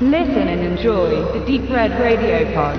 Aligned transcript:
Listen 0.00 0.48
and 0.48 0.60
enjoy 0.60 1.22
the 1.32 1.38
Deep 1.46 1.70
Red 1.70 1.92
Radio 2.00 2.52
Pod. 2.52 2.76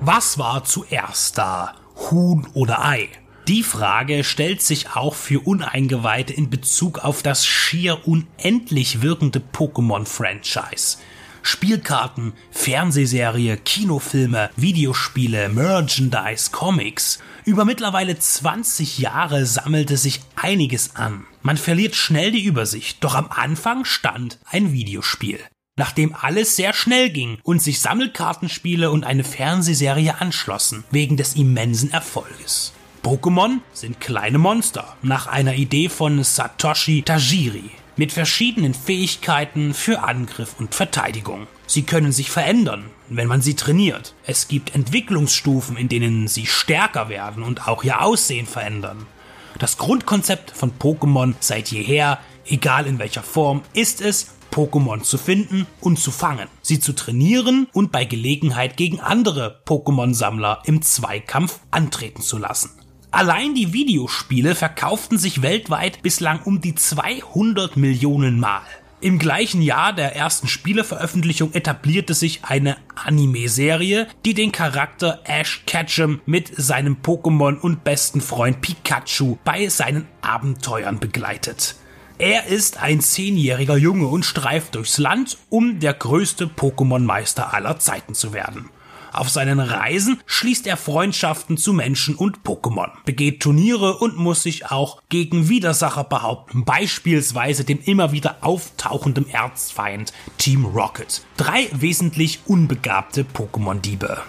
Was 0.00 0.38
war 0.38 0.64
zuerst 0.64 1.36
da? 1.36 1.74
Huhn 2.10 2.46
oder 2.54 2.82
Ei? 2.82 3.10
Die 3.48 3.62
Frage 3.62 4.24
stellt 4.24 4.62
sich 4.62 4.96
auch 4.96 5.14
für 5.14 5.40
Uneingeweihte 5.40 6.32
in 6.32 6.48
Bezug 6.48 7.00
auf 7.00 7.22
das 7.22 7.44
schier 7.44 7.98
unendlich 8.06 9.02
wirkende 9.02 9.42
Pokémon-Franchise. 9.52 10.96
Spielkarten, 11.42 12.32
Fernsehserie, 12.50 13.56
Kinofilme, 13.56 14.50
Videospiele, 14.56 15.48
Merchandise, 15.48 16.50
Comics. 16.50 17.18
Über 17.44 17.64
mittlerweile 17.64 18.18
20 18.18 18.98
Jahre 18.98 19.44
sammelte 19.46 19.96
sich 19.96 20.20
einiges 20.36 20.96
an. 20.96 21.24
Man 21.42 21.56
verliert 21.56 21.94
schnell 21.94 22.30
die 22.30 22.44
Übersicht, 22.44 23.02
doch 23.04 23.14
am 23.14 23.28
Anfang 23.30 23.84
stand 23.84 24.38
ein 24.50 24.72
Videospiel. 24.72 25.40
Nachdem 25.76 26.14
alles 26.14 26.56
sehr 26.56 26.74
schnell 26.74 27.10
ging 27.10 27.38
und 27.42 27.62
sich 27.62 27.80
Sammelkartenspiele 27.80 28.90
und 28.90 29.04
eine 29.04 29.24
Fernsehserie 29.24 30.20
anschlossen, 30.20 30.84
wegen 30.90 31.16
des 31.16 31.34
immensen 31.34 31.90
Erfolges. 31.90 32.72
Pokémon 33.02 33.58
sind 33.72 33.98
kleine 33.98 34.38
Monster, 34.38 34.96
nach 35.02 35.26
einer 35.26 35.54
Idee 35.54 35.88
von 35.88 36.22
Satoshi 36.22 37.02
Tajiri, 37.02 37.70
mit 37.96 38.12
verschiedenen 38.12 38.74
Fähigkeiten 38.74 39.74
für 39.74 40.02
Angriff 40.02 40.54
und 40.58 40.74
Verteidigung. 40.74 41.46
Sie 41.66 41.82
können 41.82 42.12
sich 42.12 42.30
verändern, 42.30 42.90
wenn 43.08 43.28
man 43.28 43.42
sie 43.42 43.54
trainiert. 43.54 44.14
Es 44.26 44.48
gibt 44.48 44.74
Entwicklungsstufen, 44.74 45.76
in 45.76 45.88
denen 45.88 46.28
sie 46.28 46.46
stärker 46.46 47.08
werden 47.08 47.42
und 47.42 47.68
auch 47.68 47.84
ihr 47.84 48.02
Aussehen 48.02 48.46
verändern. 48.46 49.06
Das 49.58 49.78
Grundkonzept 49.78 50.50
von 50.50 50.72
Pokémon 50.78 51.34
seit 51.40 51.70
jeher, 51.70 52.18
egal 52.46 52.86
in 52.86 52.98
welcher 52.98 53.22
Form, 53.22 53.62
ist 53.74 54.00
es, 54.00 54.34
Pokémon 54.50 55.02
zu 55.02 55.16
finden 55.16 55.66
und 55.80 55.98
zu 55.98 56.10
fangen, 56.10 56.48
sie 56.60 56.78
zu 56.78 56.92
trainieren 56.92 57.68
und 57.72 57.90
bei 57.90 58.04
Gelegenheit 58.04 58.76
gegen 58.76 59.00
andere 59.00 59.62
Pokémon-Sammler 59.66 60.62
im 60.66 60.82
Zweikampf 60.82 61.60
antreten 61.70 62.22
zu 62.22 62.38
lassen. 62.38 62.81
Allein 63.12 63.54
die 63.54 63.74
Videospiele 63.74 64.54
verkauften 64.54 65.18
sich 65.18 65.42
weltweit 65.42 66.00
bislang 66.02 66.40
um 66.44 66.62
die 66.62 66.74
200 66.74 67.76
Millionen 67.76 68.40
Mal. 68.40 68.62
Im 69.02 69.18
gleichen 69.18 69.60
Jahr 69.60 69.92
der 69.92 70.16
ersten 70.16 70.48
Spieleveröffentlichung 70.48 71.52
etablierte 71.52 72.14
sich 72.14 72.44
eine 72.44 72.78
Anime-Serie, 72.94 74.06
die 74.24 74.32
den 74.32 74.50
Charakter 74.50 75.20
Ash 75.24 75.64
Ketchum 75.66 76.22
mit 76.24 76.52
seinem 76.56 76.96
Pokémon 77.02 77.58
und 77.58 77.84
besten 77.84 78.22
Freund 78.22 78.62
Pikachu 78.62 79.36
bei 79.44 79.68
seinen 79.68 80.08
Abenteuern 80.22 80.98
begleitet. 80.98 81.76
Er 82.16 82.46
ist 82.46 82.82
ein 82.82 83.02
zehnjähriger 83.02 83.76
Junge 83.76 84.06
und 84.06 84.24
streift 84.24 84.74
durchs 84.74 84.96
Land, 84.96 85.36
um 85.50 85.80
der 85.80 85.92
größte 85.92 86.46
Pokémon-Meister 86.46 87.52
aller 87.52 87.78
Zeiten 87.78 88.14
zu 88.14 88.32
werden. 88.32 88.70
Auf 89.12 89.28
seinen 89.28 89.60
Reisen 89.60 90.20
schließt 90.24 90.66
er 90.66 90.78
Freundschaften 90.78 91.58
zu 91.58 91.74
Menschen 91.74 92.14
und 92.14 92.38
Pokémon, 92.44 92.88
begeht 93.04 93.40
Turniere 93.40 93.98
und 93.98 94.16
muss 94.16 94.42
sich 94.42 94.70
auch 94.70 95.02
gegen 95.10 95.50
Widersacher 95.50 96.04
behaupten, 96.04 96.64
beispielsweise 96.64 97.64
dem 97.64 97.78
immer 97.84 98.12
wieder 98.12 98.38
auftauchenden 98.40 99.28
Erzfeind 99.28 100.14
Team 100.38 100.64
Rocket. 100.64 101.22
Drei 101.36 101.68
wesentlich 101.72 102.40
unbegabte 102.46 103.24
Pokémon-Diebe. 103.24 104.22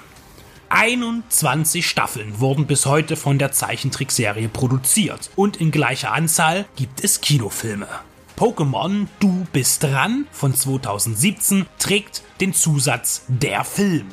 21 0.67 1.88
Staffeln 1.88 2.39
wurden 2.39 2.66
bis 2.66 2.86
heute 2.86 3.16
von 3.16 3.38
der 3.38 3.52
Zeichentrickserie 3.52 4.50
produziert 4.50 5.30
und 5.36 5.58
in 5.58 5.72
gleicher 5.72 6.11
Anzahl 6.11 6.66
gibt 6.76 7.04
es 7.04 7.22
Kinofilme. 7.22 7.88
Pokémon 8.36 9.08
Du 9.20 9.45
bist 9.54 9.83
dran 9.83 10.26
von 10.32 10.55
2017 10.55 11.67
trägt 11.77 12.23
den 12.42 12.54
Zusatz 12.54 13.23
Der 13.27 13.64
Film. 13.64 14.08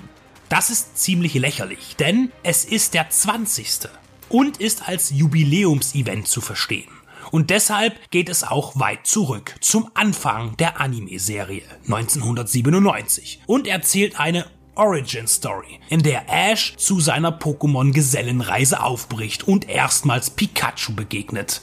Das 0.50 0.68
ist 0.68 0.98
ziemlich 0.98 1.34
lächerlich, 1.34 1.94
denn 1.96 2.32
es 2.42 2.64
ist 2.64 2.94
der 2.94 3.08
20. 3.08 3.88
und 4.28 4.56
ist 4.56 4.88
als 4.88 5.10
Jubiläumsevent 5.10 6.26
zu 6.26 6.40
verstehen. 6.40 6.90
Und 7.30 7.50
deshalb 7.50 8.10
geht 8.10 8.28
es 8.28 8.42
auch 8.42 8.72
weit 8.74 9.06
zurück 9.06 9.54
zum 9.60 9.88
Anfang 9.94 10.56
der 10.56 10.80
Anime-Serie 10.80 11.62
1997 11.84 13.42
und 13.46 13.68
erzählt 13.68 14.18
eine 14.18 14.44
Origin 14.74 15.28
Story, 15.28 15.78
in 15.88 16.02
der 16.02 16.24
Ash 16.28 16.74
zu 16.76 16.98
seiner 16.98 17.30
Pokémon-Gesellenreise 17.30 18.82
aufbricht 18.82 19.46
und 19.46 19.68
erstmals 19.68 20.30
Pikachu 20.30 20.94
begegnet. 20.96 21.62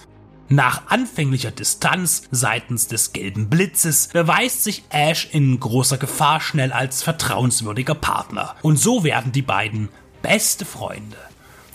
Nach 0.49 0.87
anfänglicher 0.87 1.51
Distanz 1.51 2.23
seitens 2.31 2.87
des 2.87 3.11
gelben 3.11 3.49
Blitzes 3.49 4.07
beweist 4.13 4.63
sich 4.63 4.83
Ash 4.89 5.27
in 5.31 5.59
großer 5.59 5.97
Gefahr 5.97 6.39
schnell 6.39 6.71
als 6.71 7.03
vertrauenswürdiger 7.03 7.95
Partner. 7.95 8.55
Und 8.61 8.77
so 8.77 9.03
werden 9.03 9.33
die 9.33 9.41
beiden 9.41 9.89
beste 10.21 10.63
Freunde. 10.63 11.17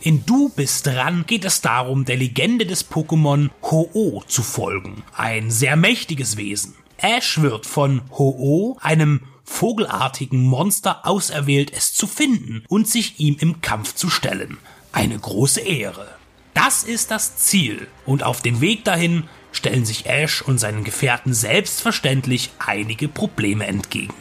In 0.00 0.24
Du 0.24 0.48
bist 0.48 0.86
dran 0.86 1.26
geht 1.26 1.44
es 1.44 1.60
darum, 1.60 2.06
der 2.06 2.16
Legende 2.16 2.64
des 2.64 2.90
Pokémon 2.90 3.50
Ho-Oh 3.62 4.22
zu 4.26 4.42
folgen. 4.42 5.04
Ein 5.14 5.50
sehr 5.50 5.76
mächtiges 5.76 6.38
Wesen. 6.38 6.74
Ash 6.96 7.42
wird 7.42 7.66
von 7.66 8.00
Ho-Oh, 8.10 8.78
einem 8.80 9.20
vogelartigen 9.44 10.42
Monster, 10.44 11.06
auserwählt, 11.06 11.72
es 11.72 11.92
zu 11.92 12.06
finden 12.06 12.64
und 12.68 12.88
sich 12.88 13.20
ihm 13.20 13.36
im 13.38 13.60
Kampf 13.60 13.94
zu 13.94 14.08
stellen. 14.08 14.58
Eine 14.92 15.18
große 15.18 15.60
Ehre. 15.60 16.08
Das 16.54 16.82
ist 16.82 17.10
das 17.10 17.36
Ziel 17.36 17.88
und 18.06 18.22
auf 18.22 18.42
dem 18.42 18.60
Weg 18.60 18.84
dahin 18.84 19.24
stellen 19.52 19.84
sich 19.84 20.06
Ash 20.06 20.42
und 20.42 20.58
seinen 20.58 20.84
Gefährten 20.84 21.34
selbstverständlich 21.34 22.50
einige 22.58 23.08
Probleme 23.08 23.66
entgegen. 23.66 24.14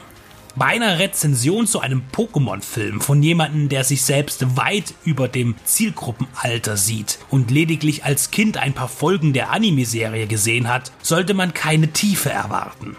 Bei 0.56 0.66
einer 0.66 1.00
Rezension 1.00 1.66
zu 1.66 1.80
einem 1.80 2.04
Pokémon-Film 2.12 3.00
von 3.00 3.24
jemandem, 3.24 3.70
der 3.70 3.86
sich 3.86 4.02
selbst 4.02 4.58
weit 4.58 4.94
über 5.06 5.30
dem 5.30 5.56
Zielgruppenalter 5.64 6.76
sieht 6.76 7.20
und 7.30 7.52
lediglich 7.52 8.04
als 8.04 8.32
Kind 8.32 8.58
ein 8.58 8.74
paar 8.74 8.90
Folgen 8.90 9.32
der 9.32 9.52
Anime-Serie 9.52 10.28
gesehen 10.28 10.68
hat, 10.68 10.92
sollte 11.02 11.34
man 11.34 11.54
keine 11.54 11.94
Tiefe 11.94 12.32
erwarten. 12.32 12.98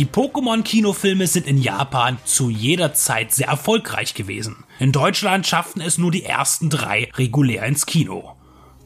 Die 0.00 0.06
Pokémon-Kinofilme 0.06 1.28
sind 1.28 1.46
in 1.46 1.62
Japan 1.62 2.18
zu 2.24 2.50
jeder 2.50 2.94
Zeit 2.94 3.32
sehr 3.32 3.46
erfolgreich 3.46 4.14
gewesen. 4.14 4.64
In 4.80 4.90
Deutschland 4.90 5.46
schafften 5.46 5.80
es 5.80 5.98
nur 5.98 6.10
die 6.10 6.24
ersten 6.24 6.68
drei 6.68 7.10
regulär 7.14 7.64
ins 7.64 7.86
Kino. 7.86 8.34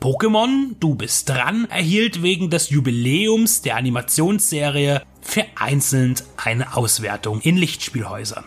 Pokémon, 0.00 0.76
du 0.78 0.96
bist 0.96 1.30
dran, 1.30 1.66
erhielt 1.70 2.22
wegen 2.22 2.50
des 2.50 2.68
Jubiläums 2.68 3.62
der 3.62 3.76
Animationsserie 3.76 5.02
vereinzelt 5.22 6.24
eine 6.36 6.76
Auswertung 6.76 7.40
in 7.40 7.56
Lichtspielhäusern. 7.56 8.44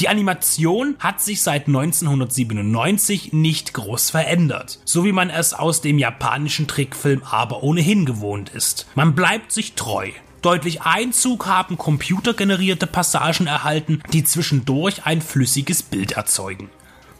Die 0.00 0.08
Animation 0.08 0.96
hat 0.98 1.20
sich 1.20 1.42
seit 1.42 1.66
1997 1.66 3.34
nicht 3.34 3.74
groß 3.74 4.08
verändert, 4.10 4.80
so 4.86 5.04
wie 5.04 5.12
man 5.12 5.28
es 5.28 5.52
aus 5.52 5.82
dem 5.82 5.98
japanischen 5.98 6.66
Trickfilm 6.66 7.22
aber 7.30 7.62
ohnehin 7.62 8.06
gewohnt 8.06 8.48
ist. 8.48 8.86
Man 8.94 9.14
bleibt 9.14 9.52
sich 9.52 9.74
treu. 9.74 10.10
Deutlich 10.44 10.82
Einzug 10.82 11.46
haben 11.46 11.78
computergenerierte 11.78 12.86
Passagen 12.86 13.46
erhalten, 13.46 14.02
die 14.12 14.24
zwischendurch 14.24 15.06
ein 15.06 15.22
flüssiges 15.22 15.82
Bild 15.82 16.12
erzeugen. 16.12 16.68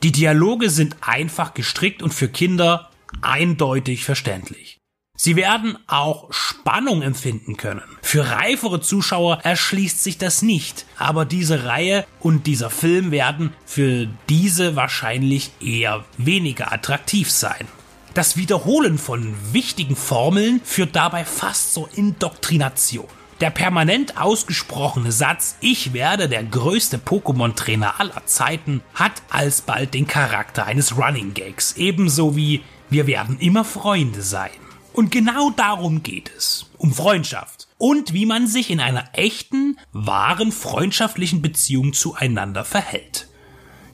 Die 0.03 0.13
Dialoge 0.13 0.69
sind 0.69 0.99
einfach 1.01 1.55
gestrickt 1.55 2.03
und 2.03 2.13
für 2.13 2.29
Kinder 2.29 2.91
eindeutig 3.23 4.05
verständlich. 4.05 4.79
Sie 5.17 5.37
werden 5.37 5.79
auch 5.87 6.31
Spannung 6.35 7.01
empfinden 7.01 7.57
können. 7.57 7.81
Für 8.03 8.29
reifere 8.29 8.83
Zuschauer 8.83 9.39
erschließt 9.43 10.05
sich 10.05 10.19
das 10.19 10.43
nicht, 10.43 10.85
aber 10.99 11.25
diese 11.25 11.65
Reihe 11.65 12.05
und 12.21 12.47
dieser 12.47 12.69
Film 12.69 13.11
werden 13.11 13.55
für 13.65 14.07
diese 14.29 14.77
wahrscheinlich 14.77 15.51
eher 15.63 16.05
weniger 16.19 16.75
attraktiv 16.75 17.31
sein. 17.31 17.67
Das 18.15 18.37
Wiederholen 18.37 18.97
von 18.97 19.35
wichtigen 19.53 19.97
Formeln 19.97 20.61
führt 20.63 20.95
dabei 20.95 21.25
fast 21.25 21.75
zur 21.75 21.89
Indoktrination. 21.99 23.09
Der 23.41 23.51
permanent 23.51 24.17
ausgesprochene 24.17 25.11
Satz 25.11 25.57
Ich 25.61 25.93
werde 25.93 26.29
der 26.29 26.45
größte 26.45 26.99
Pokémon-Trainer 26.99 27.99
aller 27.99 28.25
Zeiten 28.27 28.83
hat 28.95 29.21
alsbald 29.31 29.95
den 29.95 30.07
Charakter 30.07 30.65
eines 30.65 30.97
Running 30.97 31.35
Gags, 31.35 31.73
ebenso 31.77 32.37
wie 32.37 32.63
Wir 32.89 33.09
werden 33.09 33.41
immer 33.41 33.65
Freunde 33.65 34.23
sein. 34.23 34.53
Und 34.93 35.11
genau 35.11 35.51
darum 35.51 36.05
geht 36.05 36.31
es. 36.37 36.67
Um 36.79 36.95
Freundschaft. 36.95 37.67
Und 37.79 38.13
wie 38.13 38.27
man 38.27 38.47
sich 38.47 38.71
in 38.71 38.79
einer 38.79 39.09
echten, 39.15 39.77
wahren 39.93 40.53
freundschaftlichen 40.53 41.43
Beziehung 41.43 41.95
zueinander 41.95 42.65
verhält. 42.65 43.27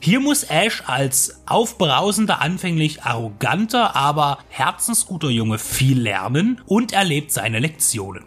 Hier 0.03 0.19
muss 0.19 0.41
Ash 0.41 0.81
als 0.87 1.43
aufbrausender, 1.45 2.41
anfänglich 2.41 3.03
arroganter, 3.03 3.95
aber 3.95 4.39
herzensguter 4.49 5.29
Junge 5.29 5.59
viel 5.59 6.01
lernen 6.01 6.59
und 6.65 6.91
erlebt 6.91 7.31
seine 7.31 7.59
Lektionen. 7.59 8.23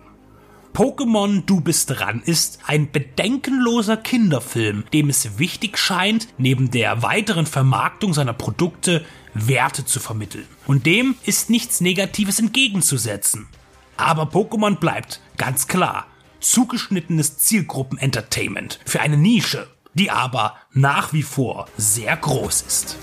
Pokémon 0.73 1.43
Du 1.47 1.61
bist 1.61 1.91
dran 1.91 2.23
ist 2.25 2.61
ein 2.69 2.93
bedenkenloser 2.93 3.97
Kinderfilm, 3.97 4.85
dem 4.93 5.09
es 5.09 5.41
wichtig 5.41 5.77
scheint, 5.77 6.29
neben 6.39 6.71
der 6.71 7.03
weiteren 7.03 7.47
Vermarktung 7.47 8.15
seiner 8.15 8.35
Produkte 8.35 9.05
Werte 9.35 9.85
zu 9.85 9.99
vermitteln. 9.99 10.47
Und 10.69 10.87
dem 10.87 11.17
ist 11.25 11.51
nichts 11.51 11.81
Negatives 11.81 12.39
entgegenzusetzen. 12.39 13.49
Aber 13.97 14.25
Pokémon 14.25 14.77
bleibt, 14.77 15.21
ganz 15.39 15.67
klar, 15.67 16.07
zugeschnittenes 16.39 17.39
Zielgruppen-Entertainment 17.39 18.79
für 18.85 19.01
eine 19.01 19.17
Nische, 19.17 19.67
die 19.95 20.11
aber 20.11 20.57
nach 20.73 21.13
wie 21.13 21.23
vor 21.23 21.67
sehr 21.77 22.17
groß 22.17 22.63
ist. 22.63 22.97